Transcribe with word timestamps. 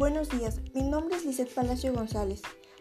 Buenos 0.00 0.30
días, 0.30 0.62
mi 0.72 0.82
nombre 0.82 1.14
es 1.14 1.26
Lizeth 1.26 1.52
Palacio 1.52 1.92
González. 1.92 2.40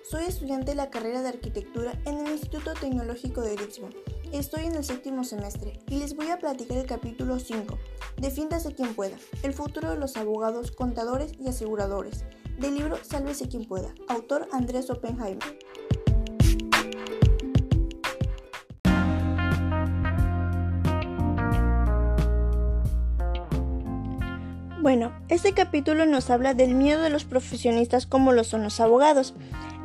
Soy 0.09 0.23
estudiante 0.23 0.71
de 0.71 0.75
la 0.75 0.89
carrera 0.89 1.21
de 1.21 1.27
arquitectura 1.27 1.91
en 2.05 2.19
el 2.19 2.31
Instituto 2.31 2.73
Tecnológico 2.75 3.41
de 3.41 3.57
Richmond. 3.57 3.93
Estoy 4.31 4.67
en 4.67 4.75
el 4.75 4.85
séptimo 4.85 5.25
semestre 5.25 5.81
y 5.89 5.99
les 5.99 6.15
voy 6.15 6.29
a 6.29 6.39
platicar 6.39 6.77
el 6.77 6.85
capítulo 6.85 7.37
5, 7.37 7.77
Defiéndase 8.21 8.73
quien 8.73 8.95
pueda, 8.95 9.17
el 9.43 9.51
futuro 9.51 9.91
de 9.91 9.97
los 9.97 10.15
abogados, 10.15 10.71
contadores 10.71 11.33
y 11.37 11.49
aseguradores, 11.49 12.23
del 12.57 12.75
libro 12.75 12.97
Sálvese 13.03 13.49
quien 13.49 13.65
pueda, 13.65 13.93
autor 14.07 14.47
Andrés 14.53 14.89
Oppenheimer. 14.89 15.59
Bueno, 24.81 25.11
este 25.27 25.51
capítulo 25.51 26.05
nos 26.05 26.29
habla 26.29 26.53
del 26.53 26.73
miedo 26.73 27.01
de 27.01 27.09
los 27.09 27.25
profesionistas 27.25 28.05
como 28.05 28.31
lo 28.31 28.45
son 28.45 28.63
los 28.63 28.79
abogados. 28.79 29.33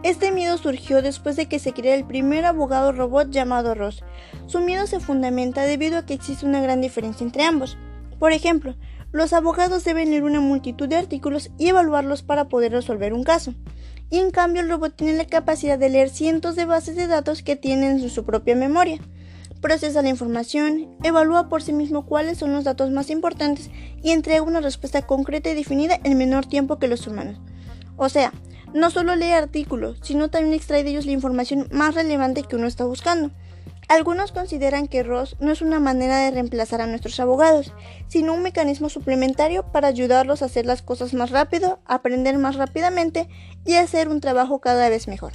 Este 0.05 0.31
miedo 0.31 0.57
surgió 0.57 1.03
después 1.03 1.35
de 1.35 1.47
que 1.47 1.59
se 1.59 1.73
creara 1.73 1.99
el 1.99 2.07
primer 2.07 2.45
abogado 2.45 2.93
robot 2.93 3.29
llamado 3.31 3.75
Ross. 3.75 4.05
Su 4.47 4.61
miedo 4.61 4.87
se 4.87 5.01
fundamenta 5.01 5.65
debido 5.65 5.99
a 5.99 6.07
que 6.07 6.15
existe 6.15 6.47
una 6.47 6.61
gran 6.61 6.81
diferencia 6.81 7.25
entre 7.25 7.43
ambos. 7.43 7.77
Por 8.21 8.31
ejemplo, 8.31 8.77
los 9.11 9.33
abogados 9.33 9.83
deben 9.83 10.11
leer 10.11 10.23
una 10.23 10.39
multitud 10.39 10.87
de 10.87 10.95
artículos 10.95 11.51
y 11.59 11.67
evaluarlos 11.67 12.23
para 12.23 12.45
poder 12.45 12.71
resolver 12.71 13.15
un 13.15 13.25
caso. 13.25 13.53
Y 14.11 14.19
en 14.19 14.31
cambio 14.31 14.63
el 14.63 14.71
robot 14.71 14.95
tiene 14.95 15.15
la 15.15 15.27
capacidad 15.27 15.77
de 15.77 15.89
leer 15.89 16.09
cientos 16.09 16.55
de 16.55 16.67
bases 16.67 16.95
de 16.95 17.09
datos 17.09 17.43
que 17.43 17.57
tienen 17.57 17.99
en 17.99 18.11
su 18.11 18.25
propia 18.25 18.55
memoria 18.55 19.01
procesa 19.65 20.03
la 20.03 20.11
información, 20.11 20.95
evalúa 21.03 21.49
por 21.49 21.63
sí 21.63 21.73
mismo 21.73 22.05
cuáles 22.05 22.37
son 22.37 22.53
los 22.53 22.65
datos 22.65 22.91
más 22.91 23.09
importantes 23.09 23.71
y 24.03 24.11
entrega 24.11 24.43
una 24.43 24.61
respuesta 24.61 25.01
concreta 25.01 25.49
y 25.49 25.55
definida 25.55 25.99
en 26.05 26.19
menor 26.19 26.45
tiempo 26.45 26.79
que 26.79 26.87
los 26.87 27.07
humanos. 27.07 27.41
O 27.97 28.11
sea, 28.11 28.31
no 28.75 28.91
solo 28.91 29.17
lee 29.17 29.33
artículos, 29.33 30.01
sino 30.03 30.29
también 30.29 30.53
extrae 30.53 30.85
de 30.85 30.91
ellos 30.91 31.07
la 31.07 31.13
información 31.13 31.67
más 31.73 31.95
relevante 31.95 32.43
que 32.43 32.57
uno 32.57 32.67
está 32.67 32.85
buscando. 32.85 33.31
Algunos 33.89 34.33
consideran 34.33 34.87
que 34.87 35.03
ROS 35.03 35.37
no 35.41 35.51
es 35.51 35.63
una 35.63 35.81
manera 35.81 36.19
de 36.19 36.33
reemplazar 36.33 36.83
a 36.83 36.87
nuestros 36.87 37.19
abogados, 37.19 37.73
sino 38.07 38.35
un 38.35 38.43
mecanismo 38.43 38.91
suplementario 38.91 39.73
para 39.73 39.89
ayudarlos 39.89 40.43
a 40.43 40.45
hacer 40.45 40.67
las 40.67 40.83
cosas 40.83 41.15
más 41.15 41.31
rápido, 41.31 41.79
aprender 41.87 42.37
más 42.37 42.57
rápidamente 42.57 43.31
y 43.65 43.77
hacer 43.77 44.11
un 44.11 44.21
trabajo 44.21 44.61
cada 44.61 44.91
vez 44.91 45.09
mejor. 45.09 45.33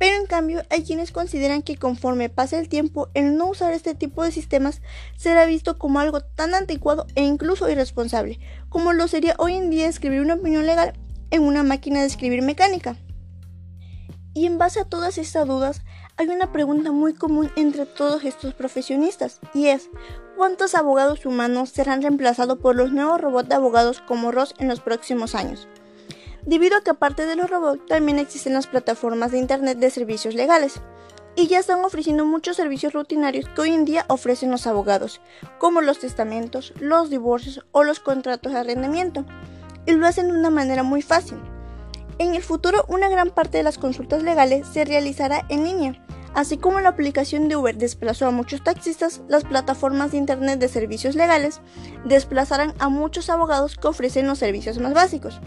Pero 0.00 0.16
en 0.16 0.24
cambio 0.24 0.62
hay 0.70 0.82
quienes 0.82 1.12
consideran 1.12 1.60
que 1.60 1.76
conforme 1.76 2.30
pase 2.30 2.58
el 2.58 2.70
tiempo, 2.70 3.10
el 3.12 3.36
no 3.36 3.48
usar 3.48 3.74
este 3.74 3.94
tipo 3.94 4.24
de 4.24 4.32
sistemas 4.32 4.80
será 5.18 5.44
visto 5.44 5.76
como 5.76 6.00
algo 6.00 6.22
tan 6.22 6.54
anticuado 6.54 7.06
e 7.16 7.22
incluso 7.22 7.68
irresponsable, 7.68 8.40
como 8.70 8.94
lo 8.94 9.08
sería 9.08 9.34
hoy 9.36 9.56
en 9.56 9.68
día 9.68 9.88
escribir 9.88 10.22
una 10.22 10.36
opinión 10.36 10.64
legal 10.64 10.94
en 11.30 11.42
una 11.42 11.64
máquina 11.64 12.00
de 12.00 12.06
escribir 12.06 12.40
mecánica. 12.40 12.96
Y 14.32 14.46
en 14.46 14.56
base 14.56 14.80
a 14.80 14.86
todas 14.86 15.18
estas 15.18 15.46
dudas, 15.46 15.82
hay 16.16 16.28
una 16.28 16.50
pregunta 16.50 16.92
muy 16.92 17.12
común 17.12 17.50
entre 17.54 17.84
todos 17.84 18.24
estos 18.24 18.54
profesionistas, 18.54 19.38
y 19.52 19.66
es, 19.66 19.90
¿cuántos 20.34 20.74
abogados 20.74 21.26
humanos 21.26 21.68
serán 21.68 22.00
reemplazados 22.00 22.58
por 22.58 22.74
los 22.74 22.90
nuevos 22.90 23.20
robots 23.20 23.50
de 23.50 23.54
abogados 23.54 24.00
como 24.00 24.32
Ross 24.32 24.54
en 24.58 24.68
los 24.68 24.80
próximos 24.80 25.34
años? 25.34 25.68
Debido 26.46 26.76
a 26.76 26.82
que 26.82 26.90
aparte 26.90 27.26
de 27.26 27.36
los 27.36 27.50
robots 27.50 27.86
también 27.86 28.18
existen 28.18 28.54
las 28.54 28.66
plataformas 28.66 29.32
de 29.32 29.38
Internet 29.38 29.78
de 29.78 29.90
servicios 29.90 30.34
legales. 30.34 30.80
Y 31.36 31.46
ya 31.46 31.60
están 31.60 31.84
ofreciendo 31.84 32.26
muchos 32.26 32.56
servicios 32.56 32.92
rutinarios 32.92 33.48
que 33.48 33.60
hoy 33.60 33.72
en 33.72 33.84
día 33.84 34.04
ofrecen 34.08 34.50
los 34.50 34.66
abogados, 34.66 35.20
como 35.58 35.80
los 35.80 36.00
testamentos, 36.00 36.74
los 36.80 37.08
divorcios 37.08 37.64
o 37.72 37.84
los 37.84 38.00
contratos 38.00 38.52
de 38.52 38.58
arrendamiento. 38.58 39.24
Y 39.86 39.92
lo 39.92 40.06
hacen 40.06 40.28
de 40.28 40.38
una 40.38 40.50
manera 40.50 40.82
muy 40.82 41.02
fácil. 41.02 41.38
En 42.18 42.34
el 42.34 42.42
futuro, 42.42 42.84
una 42.88 43.08
gran 43.08 43.30
parte 43.30 43.58
de 43.58 43.64
las 43.64 43.78
consultas 43.78 44.22
legales 44.22 44.66
se 44.66 44.84
realizará 44.84 45.46
en 45.48 45.64
línea. 45.64 46.04
Así 46.34 46.58
como 46.58 46.80
la 46.80 46.90
aplicación 46.90 47.48
de 47.48 47.56
Uber 47.56 47.76
desplazó 47.76 48.26
a 48.26 48.30
muchos 48.30 48.62
taxistas, 48.62 49.22
las 49.28 49.44
plataformas 49.44 50.12
de 50.12 50.18
Internet 50.18 50.60
de 50.60 50.68
servicios 50.68 51.16
legales 51.16 51.60
desplazarán 52.04 52.74
a 52.78 52.88
muchos 52.88 53.30
abogados 53.30 53.76
que 53.76 53.88
ofrecen 53.88 54.26
los 54.26 54.38
servicios 54.38 54.78
más 54.78 54.94
básicos. 54.94 55.40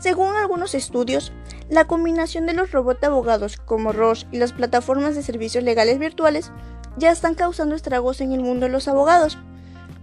Según 0.00 0.34
algunos 0.34 0.74
estudios, 0.74 1.30
la 1.68 1.86
combinación 1.86 2.46
de 2.46 2.54
los 2.54 2.72
robots 2.72 3.02
de 3.02 3.08
abogados 3.08 3.58
como 3.58 3.92
Roche 3.92 4.26
y 4.32 4.38
las 4.38 4.54
plataformas 4.54 5.14
de 5.14 5.22
servicios 5.22 5.62
legales 5.62 5.98
virtuales 5.98 6.50
ya 6.96 7.10
están 7.10 7.34
causando 7.34 7.74
estragos 7.74 8.22
en 8.22 8.32
el 8.32 8.40
mundo 8.40 8.64
de 8.64 8.72
los 8.72 8.88
abogados. 8.88 9.36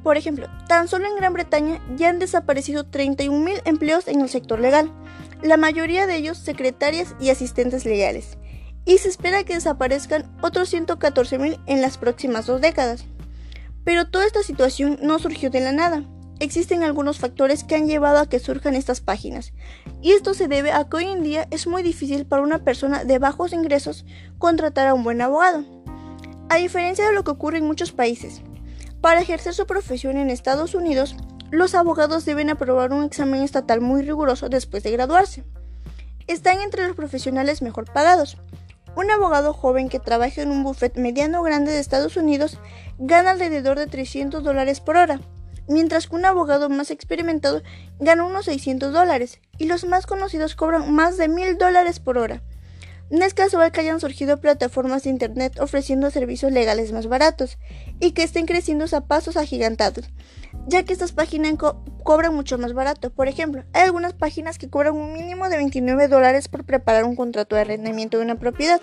Por 0.03 0.15
ejemplo, 0.15 0.47
tan 0.67 0.87
solo 0.87 1.07
en 1.07 1.15
Gran 1.15 1.33
Bretaña 1.33 1.81
ya 1.95 2.09
han 2.09 2.19
desaparecido 2.19 2.85
31.000 2.85 3.63
empleos 3.65 4.07
en 4.07 4.21
el 4.21 4.29
sector 4.29 4.59
legal, 4.59 4.91
la 5.41 5.57
mayoría 5.57 6.05
de 6.05 6.15
ellos 6.15 6.37
secretarias 6.37 7.15
y 7.19 7.31
asistentes 7.31 7.83
legales, 7.83 8.37
y 8.85 8.99
se 8.99 9.09
espera 9.09 9.43
que 9.45 9.55
desaparezcan 9.55 10.31
otros 10.43 10.71
114.000 10.71 11.59
en 11.65 11.81
las 11.81 11.97
próximas 11.97 12.45
dos 12.45 12.61
décadas. 12.61 13.05
Pero 13.83 14.09
toda 14.09 14.27
esta 14.27 14.43
situación 14.43 14.99
no 15.01 15.17
surgió 15.17 15.49
de 15.49 15.61
la 15.61 15.71
nada. 15.71 16.03
Existen 16.39 16.83
algunos 16.83 17.17
factores 17.17 17.63
que 17.63 17.75
han 17.75 17.87
llevado 17.87 18.19
a 18.19 18.29
que 18.29 18.39
surjan 18.39 18.75
estas 18.75 19.01
páginas, 19.01 19.53
y 20.03 20.11
esto 20.11 20.35
se 20.35 20.47
debe 20.47 20.71
a 20.71 20.87
que 20.87 20.97
hoy 20.97 21.05
en 21.05 21.23
día 21.23 21.47
es 21.49 21.65
muy 21.65 21.81
difícil 21.81 22.27
para 22.27 22.43
una 22.43 22.59
persona 22.59 23.03
de 23.03 23.17
bajos 23.17 23.53
ingresos 23.53 24.05
contratar 24.37 24.87
a 24.87 24.93
un 24.93 25.03
buen 25.03 25.19
abogado. 25.19 25.63
A 26.49 26.57
diferencia 26.57 27.07
de 27.07 27.13
lo 27.13 27.23
que 27.23 27.31
ocurre 27.31 27.57
en 27.57 27.65
muchos 27.65 27.91
países, 27.91 28.41
para 29.01 29.19
ejercer 29.19 29.55
su 29.55 29.65
profesión 29.65 30.17
en 30.17 30.29
Estados 30.29 30.75
Unidos, 30.75 31.15
los 31.49 31.73
abogados 31.73 32.23
deben 32.23 32.51
aprobar 32.51 32.93
un 32.93 33.03
examen 33.03 33.41
estatal 33.41 33.81
muy 33.81 34.03
riguroso 34.03 34.47
después 34.47 34.83
de 34.83 34.91
graduarse. 34.91 35.43
Están 36.27 36.61
entre 36.61 36.85
los 36.85 36.95
profesionales 36.95 37.63
mejor 37.63 37.91
pagados. 37.91 38.37
Un 38.95 39.09
abogado 39.09 39.53
joven 39.53 39.89
que 39.89 39.99
trabaja 39.99 40.41
en 40.41 40.51
un 40.51 40.63
buffet 40.63 40.97
mediano 40.97 41.41
grande 41.41 41.71
de 41.71 41.79
Estados 41.79 42.17
Unidos 42.17 42.59
gana 42.99 43.31
alrededor 43.31 43.79
de 43.79 43.87
300 43.87 44.43
dólares 44.43 44.81
por 44.81 44.97
hora, 44.97 45.19
mientras 45.67 46.07
que 46.07 46.15
un 46.15 46.25
abogado 46.25 46.69
más 46.69 46.91
experimentado 46.91 47.61
gana 47.99 48.25
unos 48.25 48.45
600 48.45 48.93
dólares 48.93 49.39
y 49.57 49.65
los 49.65 49.85
más 49.85 50.05
conocidos 50.05 50.55
cobran 50.55 50.93
más 50.93 51.17
de 51.17 51.27
1000 51.27 51.57
dólares 51.57 51.99
por 51.99 52.17
hora. 52.17 52.41
No 53.09 53.23
es 53.23 53.33
casual 53.33 53.71
que 53.71 53.79
hayan 53.79 54.01
surgido 54.01 54.41
plataformas 54.41 55.03
de 55.03 55.11
Internet 55.11 55.61
ofreciendo 55.61 56.11
servicios 56.11 56.51
legales 56.51 56.91
más 56.91 57.07
baratos 57.07 57.57
y 58.01 58.11
que 58.11 58.23
estén 58.23 58.45
creciendo 58.45 58.85
a 58.91 59.01
pasos 59.01 59.37
agigantados, 59.37 60.09
ya 60.67 60.83
que 60.83 60.91
estas 60.91 61.13
páginas 61.13 61.53
cobran 62.03 62.35
mucho 62.35 62.57
más 62.57 62.73
barato. 62.73 63.09
Por 63.09 63.29
ejemplo, 63.29 63.63
hay 63.71 63.83
algunas 63.83 64.13
páginas 64.13 64.57
que 64.57 64.69
cobran 64.69 64.95
un 64.95 65.13
mínimo 65.13 65.47
de 65.47 65.55
29 65.55 66.09
dólares 66.09 66.49
por 66.49 66.65
preparar 66.65 67.05
un 67.05 67.15
contrato 67.15 67.55
de 67.55 67.61
arrendamiento 67.61 68.17
de 68.17 68.25
una 68.25 68.35
propiedad, 68.35 68.81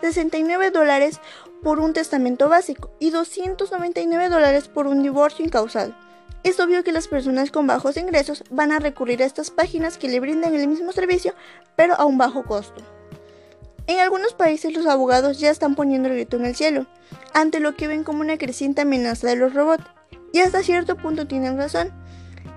69 0.00 0.70
dólares 0.70 1.18
por 1.64 1.80
un 1.80 1.92
testamento 1.92 2.48
básico 2.48 2.92
y 3.00 3.10
299 3.10 4.28
dólares 4.28 4.68
por 4.68 4.86
un 4.86 5.02
divorcio 5.02 5.44
incausado. 5.44 6.05
Es 6.42 6.60
obvio 6.60 6.84
que 6.84 6.92
las 6.92 7.08
personas 7.08 7.50
con 7.50 7.66
bajos 7.66 7.96
ingresos 7.96 8.44
van 8.50 8.70
a 8.70 8.78
recurrir 8.78 9.22
a 9.22 9.26
estas 9.26 9.50
páginas 9.50 9.98
que 9.98 10.08
le 10.08 10.20
brindan 10.20 10.54
el 10.54 10.68
mismo 10.68 10.92
servicio, 10.92 11.34
pero 11.74 11.94
a 11.94 12.04
un 12.04 12.18
bajo 12.18 12.44
costo. 12.44 12.84
En 13.88 14.00
algunos 14.00 14.34
países 14.34 14.74
los 14.74 14.86
abogados 14.86 15.38
ya 15.38 15.50
están 15.50 15.74
poniendo 15.74 16.08
el 16.08 16.14
grito 16.14 16.36
en 16.36 16.46
el 16.46 16.56
cielo, 16.56 16.86
ante 17.34 17.60
lo 17.60 17.76
que 17.76 17.88
ven 17.88 18.04
como 18.04 18.20
una 18.20 18.38
creciente 18.38 18.82
amenaza 18.82 19.26
de 19.26 19.36
los 19.36 19.54
robots, 19.54 19.84
y 20.32 20.40
hasta 20.40 20.62
cierto 20.62 20.96
punto 20.96 21.26
tienen 21.26 21.56
razón, 21.56 21.92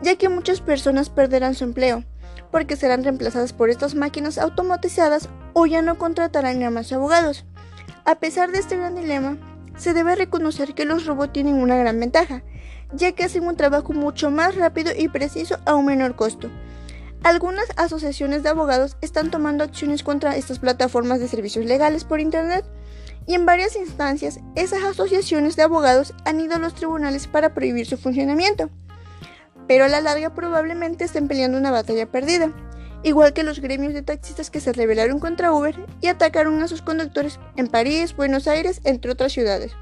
ya 0.01 0.15
que 0.15 0.29
muchas 0.29 0.61
personas 0.61 1.09
perderán 1.09 1.55
su 1.55 1.63
empleo, 1.63 2.03
porque 2.51 2.75
serán 2.75 3.03
reemplazadas 3.03 3.53
por 3.53 3.69
estas 3.69 3.95
máquinas 3.95 4.37
automatizadas 4.37 5.29
o 5.53 5.65
ya 5.65 5.81
no 5.81 5.97
contratarán 5.97 6.63
a 6.63 6.71
más 6.71 6.91
abogados. 6.91 7.45
A 8.05 8.15
pesar 8.15 8.51
de 8.51 8.59
este 8.59 8.77
gran 8.77 8.95
dilema, 8.95 9.37
se 9.77 9.93
debe 9.93 10.15
reconocer 10.15 10.73
que 10.73 10.85
los 10.85 11.05
robots 11.05 11.33
tienen 11.33 11.55
una 11.55 11.77
gran 11.77 11.99
ventaja, 11.99 12.43
ya 12.93 13.11
que 13.11 13.23
hacen 13.23 13.45
un 13.45 13.55
trabajo 13.55 13.93
mucho 13.93 14.31
más 14.31 14.55
rápido 14.55 14.91
y 14.97 15.09
preciso 15.09 15.59
a 15.65 15.75
un 15.75 15.85
menor 15.85 16.15
costo. 16.15 16.49
Algunas 17.23 17.67
asociaciones 17.75 18.43
de 18.43 18.49
abogados 18.49 18.95
están 19.01 19.29
tomando 19.29 19.63
acciones 19.63 20.03
contra 20.03 20.37
estas 20.37 20.59
plataformas 20.59 21.19
de 21.19 21.27
servicios 21.27 21.65
legales 21.65 22.05
por 22.05 22.21
Internet 22.21 22.65
y 23.27 23.33
en 23.33 23.45
varias 23.45 23.75
instancias 23.75 24.39
esas 24.55 24.83
asociaciones 24.83 25.55
de 25.55 25.63
abogados 25.63 26.13
han 26.25 26.39
ido 26.39 26.55
a 26.55 26.59
los 26.59 26.73
tribunales 26.73 27.27
para 27.27 27.53
prohibir 27.53 27.85
su 27.85 27.97
funcionamiento. 27.97 28.69
Pero 29.67 29.83
a 29.83 29.89
la 29.89 30.01
larga 30.01 30.33
probablemente 30.33 31.03
estén 31.03 31.27
peleando 31.27 31.57
una 31.57 31.71
batalla 31.71 32.05
perdida, 32.05 32.51
igual 33.03 33.33
que 33.33 33.43
los 33.43 33.59
gremios 33.59 33.93
de 33.93 34.01
taxistas 34.01 34.49
que 34.49 34.61
se 34.61 34.73
rebelaron 34.73 35.19
contra 35.19 35.53
Uber 35.53 35.75
y 36.01 36.07
atacaron 36.07 36.63
a 36.63 36.67
sus 36.69 36.81
conductores 36.81 37.39
en 37.57 37.67
París, 37.67 38.15
Buenos 38.15 38.47
Aires, 38.47 38.81
entre 38.85 39.11
otras 39.11 39.33
ciudades. 39.33 39.73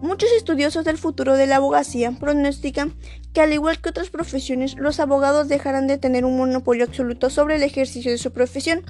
Muchos 0.00 0.30
estudiosos 0.30 0.84
del 0.84 0.96
futuro 0.96 1.34
de 1.34 1.48
la 1.48 1.56
abogacía 1.56 2.12
pronostican 2.12 2.94
que 3.32 3.40
al 3.40 3.52
igual 3.52 3.80
que 3.80 3.88
otras 3.88 4.10
profesiones, 4.10 4.76
los 4.76 5.00
abogados 5.00 5.48
dejarán 5.48 5.88
de 5.88 5.98
tener 5.98 6.24
un 6.24 6.36
monopolio 6.36 6.84
absoluto 6.84 7.30
sobre 7.30 7.56
el 7.56 7.64
ejercicio 7.64 8.12
de 8.12 8.18
su 8.18 8.30
profesión. 8.30 8.82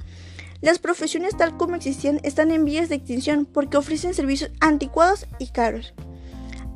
Las 0.61 0.77
profesiones 0.77 1.35
tal 1.35 1.57
como 1.57 1.75
existían 1.75 2.19
están 2.23 2.51
en 2.51 2.63
vías 2.63 2.89
de 2.89 2.95
extinción 2.95 3.45
porque 3.45 3.77
ofrecen 3.77 4.13
servicios 4.13 4.51
anticuados 4.59 5.25
y 5.39 5.47
caros. 5.47 5.95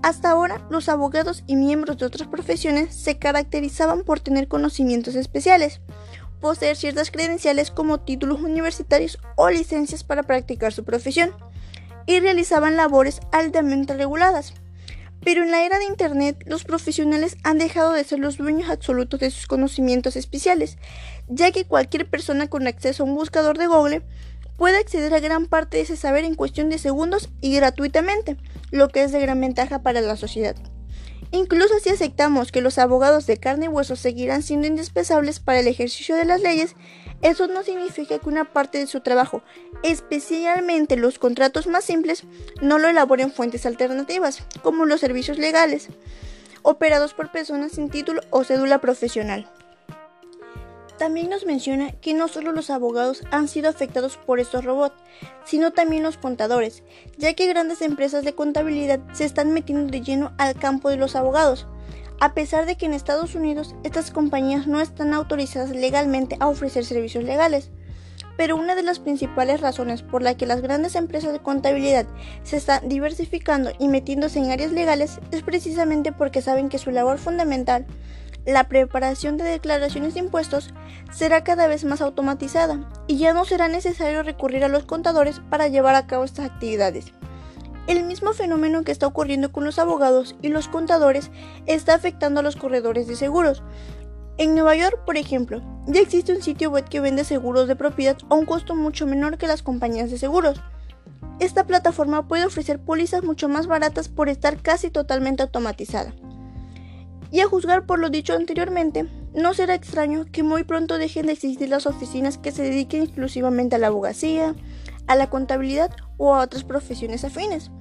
Hasta 0.01 0.31
ahora, 0.31 0.65
los 0.71 0.89
abogados 0.89 1.43
y 1.45 1.55
miembros 1.55 1.99
de 1.99 2.07
otras 2.07 2.27
profesiones 2.27 2.95
se 2.95 3.19
caracterizaban 3.19 4.03
por 4.03 4.19
tener 4.19 4.47
conocimientos 4.47 5.13
especiales, 5.13 5.79
poseer 6.41 6.75
ciertas 6.75 7.11
credenciales 7.11 7.69
como 7.69 7.99
títulos 7.99 8.41
universitarios 8.41 9.19
o 9.35 9.49
licencias 9.49 10.03
para 10.03 10.23
practicar 10.23 10.73
su 10.73 10.83
profesión, 10.83 11.31
y 12.05 12.19
realizaban 12.19 12.77
labores 12.77 13.19
altamente 13.31 13.93
reguladas. 13.93 14.53
Pero 15.23 15.43
en 15.43 15.51
la 15.51 15.65
era 15.65 15.79
de 15.79 15.85
Internet, 15.85 16.43
los 16.45 16.65
profesionales 16.65 17.37
han 17.43 17.57
dejado 17.57 17.93
de 17.93 18.03
ser 18.03 18.19
los 18.19 18.37
dueños 18.37 18.69
absolutos 18.69 19.19
de 19.19 19.31
sus 19.31 19.47
conocimientos 19.47 20.15
especiales, 20.15 20.77
ya 21.27 21.51
que 21.51 21.65
cualquier 21.65 22.09
persona 22.09 22.49
con 22.49 22.67
acceso 22.67 23.03
a 23.03 23.05
un 23.05 23.15
buscador 23.15 23.57
de 23.57 23.67
Google 23.67 24.01
puede 24.57 24.77
acceder 24.77 25.13
a 25.13 25.19
gran 25.19 25.47
parte 25.47 25.77
de 25.77 25.83
ese 25.83 25.95
saber 25.95 26.25
en 26.25 26.35
cuestión 26.35 26.69
de 26.69 26.77
segundos 26.77 27.29
y 27.41 27.55
gratuitamente, 27.55 28.37
lo 28.71 28.89
que 28.89 29.03
es 29.03 29.11
de 29.11 29.21
gran 29.21 29.39
ventaja 29.39 29.81
para 29.81 30.01
la 30.01 30.17
sociedad. 30.17 30.55
Incluso 31.31 31.79
si 31.79 31.89
aceptamos 31.89 32.51
que 32.51 32.61
los 32.61 32.77
abogados 32.77 33.25
de 33.25 33.37
carne 33.37 33.65
y 33.65 33.67
hueso 33.67 33.95
seguirán 33.95 34.43
siendo 34.43 34.67
indispensables 34.67 35.39
para 35.39 35.61
el 35.61 35.67
ejercicio 35.67 36.15
de 36.15 36.25
las 36.25 36.41
leyes, 36.41 36.75
eso 37.23 37.47
no 37.47 37.63
significa 37.63 38.19
que 38.19 38.29
una 38.29 38.43
parte 38.43 38.77
de 38.77 38.87
su 38.87 38.99
trabajo, 38.99 39.41
especialmente 39.81 40.97
los 40.97 41.19
contratos 41.19 41.67
más 41.67 41.85
simples, 41.85 42.25
no 42.61 42.79
lo 42.79 42.89
elaboren 42.89 43.31
fuentes 43.31 43.65
alternativas, 43.65 44.43
como 44.61 44.85
los 44.85 44.99
servicios 44.99 45.37
legales, 45.37 45.87
operados 46.63 47.13
por 47.13 47.31
personas 47.31 47.71
sin 47.71 47.89
título 47.89 48.21
o 48.29 48.43
cédula 48.43 48.79
profesional. 48.79 49.49
También 50.97 51.29
nos 51.29 51.45
menciona 51.45 51.91
que 51.93 52.13
no 52.13 52.27
solo 52.27 52.51
los 52.51 52.69
abogados 52.69 53.23
han 53.31 53.47
sido 53.47 53.69
afectados 53.69 54.17
por 54.17 54.39
estos 54.39 54.63
robots, 54.63 54.95
sino 55.45 55.71
también 55.71 56.03
los 56.03 56.17
contadores, 56.17 56.83
ya 57.17 57.33
que 57.33 57.47
grandes 57.47 57.81
empresas 57.81 58.23
de 58.23 58.35
contabilidad 58.35 58.99
se 59.13 59.25
están 59.25 59.53
metiendo 59.53 59.89
de 59.89 60.01
lleno 60.01 60.33
al 60.37 60.55
campo 60.55 60.89
de 60.89 60.97
los 60.97 61.15
abogados, 61.15 61.67
a 62.23 62.33
pesar 62.33 62.65
de 62.65 62.77
que 62.77 62.85
en 62.85 62.93
Estados 62.93 63.35
Unidos 63.35 63.75
estas 63.83 64.09
compañías 64.09 64.65
no 64.65 64.79
están 64.79 65.13
autorizadas 65.13 65.71
legalmente 65.71 66.37
a 66.39 66.47
ofrecer 66.47 66.85
servicios 66.85 67.25
legales. 67.25 67.69
Pero 68.37 68.55
una 68.55 68.75
de 68.75 68.81
las 68.81 68.99
principales 68.99 69.59
razones 69.59 70.03
por 70.03 70.21
la 70.21 70.37
que 70.37 70.45
las 70.45 70.61
grandes 70.61 70.95
empresas 70.95 71.33
de 71.33 71.41
contabilidad 71.41 72.05
se 72.43 72.55
están 72.55 72.87
diversificando 72.87 73.71
y 73.77 73.89
metiéndose 73.89 74.39
en 74.39 74.51
áreas 74.51 74.71
legales 74.71 75.19
es 75.31 75.43
precisamente 75.43 76.13
porque 76.13 76.41
saben 76.41 76.69
que 76.69 76.77
su 76.77 76.91
labor 76.91 77.17
fundamental 77.17 77.85
la 78.45 78.69
preparación 78.69 79.35
de 79.35 79.43
declaraciones 79.43 80.13
de 80.13 80.21
impuestos 80.21 80.73
será 81.11 81.43
cada 81.43 81.67
vez 81.67 81.83
más 81.83 81.99
automatizada 81.99 82.89
y 83.05 83.17
ya 83.17 83.33
no 83.33 83.43
será 83.43 83.67
necesario 83.67 84.23
recurrir 84.23 84.63
a 84.63 84.69
los 84.69 84.85
contadores 84.85 85.41
para 85.49 85.67
llevar 85.67 85.95
a 85.95 86.07
cabo 86.07 86.23
estas 86.23 86.45
actividades. 86.45 87.11
El 87.85 88.03
mismo 88.05 88.31
fenómeno 88.33 88.83
que 88.83 88.93
está 88.93 89.07
ocurriendo 89.07 89.51
con 89.51 89.65
los 89.65 89.77
abogados 89.77 90.35
y 90.41 90.47
los 90.47 90.69
contadores 90.69 91.31
está 91.65 91.95
afectando 91.95 92.39
a 92.39 92.43
los 92.43 92.55
corredores 92.55 93.07
de 93.07 93.17
seguros. 93.17 93.61
En 94.37 94.55
Nueva 94.55 94.75
York, 94.75 95.01
por 95.05 95.17
ejemplo, 95.17 95.61
ya 95.85 95.99
existe 95.99 96.33
un 96.33 96.41
sitio 96.41 96.71
web 96.71 96.85
que 96.87 97.01
vende 97.01 97.25
seguros 97.25 97.67
de 97.67 97.75
propiedad 97.75 98.17
a 98.29 98.35
un 98.35 98.45
costo 98.45 98.73
mucho 98.73 99.05
menor 99.05 99.37
que 99.37 99.47
las 99.47 99.61
compañías 99.63 100.09
de 100.09 100.17
seguros. 100.17 100.61
Esta 101.39 101.65
plataforma 101.67 102.27
puede 102.27 102.45
ofrecer 102.45 102.79
pólizas 102.79 103.23
mucho 103.23 103.49
más 103.49 103.67
baratas 103.67 104.07
por 104.07 104.29
estar 104.29 104.61
casi 104.61 104.89
totalmente 104.89 105.43
automatizada. 105.43 106.13
Y 107.31 107.41
a 107.41 107.47
juzgar 107.47 107.85
por 107.85 107.99
lo 107.99 108.09
dicho 108.09 108.33
anteriormente, 108.33 109.07
no 109.33 109.53
será 109.53 109.73
extraño 109.73 110.25
que 110.31 110.43
muy 110.43 110.63
pronto 110.63 110.97
dejen 110.97 111.25
de 111.25 111.33
existir 111.33 111.67
las 111.67 111.85
oficinas 111.85 112.37
que 112.37 112.51
se 112.51 112.63
dediquen 112.63 113.03
exclusivamente 113.03 113.75
a 113.75 113.79
la 113.79 113.87
abogacía, 113.87 114.55
a 115.07 115.15
la 115.15 115.29
contabilidad 115.29 115.91
o 116.17 116.35
a 116.35 116.41
otras 116.41 116.63
profesiones 116.63 117.23
afines. 117.23 117.71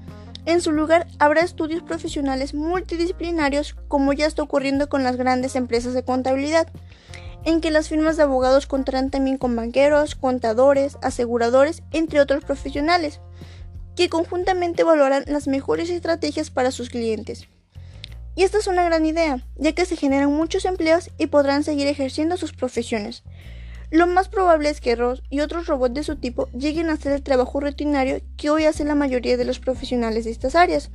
En 0.44 0.60
su 0.60 0.72
lugar 0.72 1.06
habrá 1.18 1.42
estudios 1.42 1.82
profesionales 1.82 2.52
multidisciplinarios 2.52 3.76
como 3.88 4.12
ya 4.12 4.26
está 4.26 4.42
ocurriendo 4.42 4.88
con 4.88 5.04
las 5.04 5.16
grandes 5.16 5.54
empresas 5.54 5.94
de 5.94 6.04
contabilidad, 6.04 6.68
en 7.44 7.60
que 7.60 7.70
las 7.70 7.88
firmas 7.88 8.16
de 8.16 8.24
abogados 8.24 8.66
contarán 8.66 9.10
también 9.10 9.38
con 9.38 9.54
banqueros, 9.54 10.14
contadores, 10.14 10.98
aseguradores, 11.02 11.82
entre 11.92 12.20
otros 12.20 12.44
profesionales, 12.44 13.20
que 13.96 14.08
conjuntamente 14.08 14.82
evaluarán 14.82 15.24
las 15.26 15.46
mejores 15.46 15.90
estrategias 15.90 16.50
para 16.50 16.70
sus 16.70 16.90
clientes. 16.90 17.48
Y 18.34 18.44
esta 18.44 18.58
es 18.58 18.66
una 18.66 18.84
gran 18.84 19.04
idea, 19.04 19.44
ya 19.56 19.72
que 19.72 19.84
se 19.84 19.96
generan 19.96 20.32
muchos 20.32 20.64
empleos 20.64 21.10
y 21.18 21.26
podrán 21.26 21.64
seguir 21.64 21.86
ejerciendo 21.86 22.36
sus 22.36 22.52
profesiones. 22.52 23.22
Lo 23.92 24.06
más 24.06 24.30
probable 24.30 24.70
es 24.70 24.80
que 24.80 24.96
Ross 24.96 25.22
y 25.28 25.40
otros 25.40 25.66
robots 25.66 25.92
de 25.92 26.02
su 26.02 26.16
tipo 26.16 26.48
lleguen 26.52 26.88
a 26.88 26.94
hacer 26.94 27.12
el 27.12 27.22
trabajo 27.22 27.60
rutinario 27.60 28.22
que 28.38 28.48
hoy 28.48 28.64
hacen 28.64 28.88
la 28.88 28.94
mayoría 28.94 29.36
de 29.36 29.44
los 29.44 29.58
profesionales 29.58 30.24
de 30.24 30.30
estas 30.30 30.54
áreas, 30.54 30.90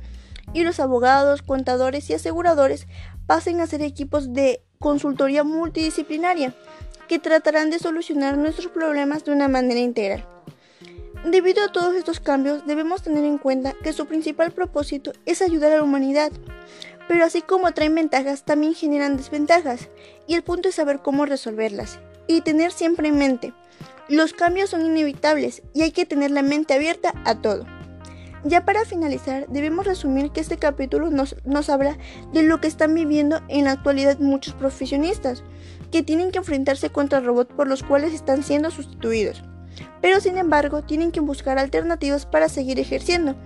y 0.52 0.64
los 0.64 0.80
abogados, 0.80 1.42
contadores 1.42 2.10
y 2.10 2.14
aseguradores 2.14 2.88
pasen 3.28 3.60
a 3.60 3.68
ser 3.68 3.82
equipos 3.82 4.32
de 4.32 4.64
consultoría 4.80 5.44
multidisciplinaria 5.44 6.56
que 7.06 7.20
tratarán 7.20 7.70
de 7.70 7.78
solucionar 7.78 8.36
nuestros 8.36 8.66
problemas 8.66 9.24
de 9.24 9.30
una 9.30 9.46
manera 9.46 9.78
integral. 9.78 10.26
Debido 11.24 11.62
a 11.62 11.70
todos 11.70 11.94
estos 11.94 12.18
cambios, 12.18 12.66
debemos 12.66 13.02
tener 13.02 13.22
en 13.22 13.38
cuenta 13.38 13.74
que 13.74 13.92
su 13.92 14.06
principal 14.06 14.50
propósito 14.50 15.12
es 15.24 15.40
ayudar 15.40 15.70
a 15.70 15.76
la 15.76 15.82
humanidad, 15.84 16.32
pero 17.06 17.24
así 17.24 17.42
como 17.42 17.70
traen 17.70 17.94
ventajas, 17.94 18.44
también 18.44 18.74
generan 18.74 19.16
desventajas, 19.16 19.88
y 20.26 20.34
el 20.34 20.42
punto 20.42 20.68
es 20.68 20.74
saber 20.74 20.98
cómo 20.98 21.26
resolverlas, 21.26 22.00
y 22.28 22.42
tener 22.42 22.70
siempre 22.70 23.08
en 23.08 23.18
mente, 23.18 23.52
los 24.08 24.32
cambios 24.32 24.70
son 24.70 24.86
inevitables 24.86 25.62
y 25.74 25.82
hay 25.82 25.90
que 25.90 26.06
tener 26.06 26.30
la 26.30 26.42
mente 26.42 26.74
abierta 26.74 27.12
a 27.24 27.34
todo. 27.40 27.66
Ya 28.44 28.64
para 28.64 28.84
finalizar, 28.84 29.48
debemos 29.48 29.84
resumir 29.84 30.30
que 30.30 30.40
este 30.40 30.58
capítulo 30.58 31.10
nos, 31.10 31.34
nos 31.44 31.68
habla 31.68 31.98
de 32.32 32.44
lo 32.44 32.60
que 32.60 32.68
están 32.68 32.94
viviendo 32.94 33.40
en 33.48 33.64
la 33.64 33.72
actualidad 33.72 34.20
muchos 34.20 34.54
profesionistas, 34.54 35.42
que 35.90 36.04
tienen 36.04 36.30
que 36.30 36.38
enfrentarse 36.38 36.90
contra 36.90 37.18
robots 37.18 37.52
por 37.56 37.66
los 37.66 37.82
cuales 37.82 38.14
están 38.14 38.44
siendo 38.44 38.70
sustituidos 38.70 39.42
pero 40.00 40.20
sin 40.20 40.38
embargo 40.38 40.82
tienen 40.82 41.10
que 41.10 41.20
buscar 41.20 41.58
alternativas 41.58 42.26
para 42.26 42.48
seguir 42.48 42.78
ejerciendo, 42.78 43.36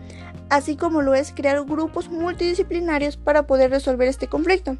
así 0.48 0.76
como 0.76 1.02
lo 1.02 1.14
es 1.14 1.32
crear 1.32 1.64
grupos 1.64 2.10
multidisciplinarios 2.10 3.16
para 3.16 3.46
poder 3.46 3.70
resolver 3.70 4.08
este 4.08 4.28
conflicto, 4.28 4.76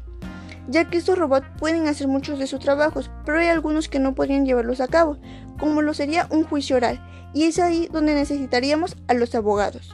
ya 0.67 0.89
que 0.89 0.97
estos 0.97 1.17
robots 1.17 1.47
pueden 1.57 1.87
hacer 1.87 2.07
muchos 2.07 2.39
de 2.39 2.47
sus 2.47 2.59
trabajos, 2.59 3.09
pero 3.25 3.39
hay 3.39 3.47
algunos 3.47 3.87
que 3.89 3.99
no 3.99 4.15
podrían 4.15 4.45
llevarlos 4.45 4.81
a 4.81 4.87
cabo, 4.87 5.17
como 5.59 5.81
lo 5.81 5.93
sería 5.93 6.27
un 6.29 6.43
juicio 6.43 6.75
oral, 6.75 7.01
y 7.33 7.43
es 7.43 7.59
ahí 7.59 7.89
donde 7.91 8.15
necesitaríamos 8.15 8.95
a 9.07 9.13
los 9.13 9.33
abogados. 9.35 9.93